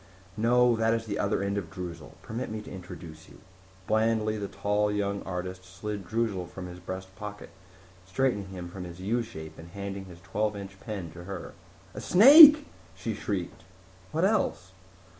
"No, 0.35 0.75
that 0.77 0.95
is 0.95 1.05
the 1.05 1.19
other 1.19 1.43
end 1.43 1.59
of 1.59 1.69
Droozle. 1.69 2.13
Permit 2.23 2.49
me 2.49 2.59
to 2.63 2.71
introduce 2.71 3.29
you." 3.29 3.37
Blandly 3.85 4.35
the 4.35 4.47
tall, 4.47 4.91
young 4.91 5.21
artist 5.27 5.63
slid 5.63 6.07
Droozle 6.07 6.47
from 6.47 6.65
his 6.65 6.79
breast 6.79 7.15
pocket, 7.15 7.51
straightened 8.07 8.47
him 8.47 8.67
from 8.67 8.83
his 8.83 8.99
U 8.99 9.21
shape 9.21 9.59
and 9.59 9.69
handed 9.69 10.05
his 10.05 10.19
twelve 10.21 10.55
inch 10.55 10.79
pen 10.79 11.11
to 11.11 11.25
her. 11.25 11.53
"A 11.93 12.01
snake!" 12.01 12.65
she 12.95 13.13
shrieked. 13.13 13.63
"What 14.11 14.25
else?" 14.25 14.71